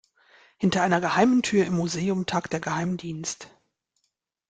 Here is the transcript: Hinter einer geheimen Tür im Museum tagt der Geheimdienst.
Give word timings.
Hinter 0.57 0.81
einer 0.81 0.99
geheimen 0.99 1.43
Tür 1.43 1.63
im 1.67 1.75
Museum 1.75 2.25
tagt 2.25 2.53
der 2.53 2.59
Geheimdienst. 2.59 3.51